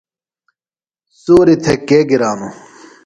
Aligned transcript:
سُوریۡ 1.21 1.57
تھےۡ 1.63 1.79
کے 1.87 1.99
گرانوۡ؟ 2.09 2.55